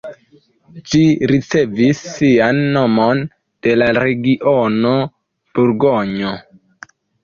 Ĝi 0.91 1.01
ricevis 1.31 2.01
sian 2.15 2.63
nomon 2.79 3.23
de 3.69 3.79
la 3.85 3.93
region 4.03 4.83
Burgonjo. 4.99 6.39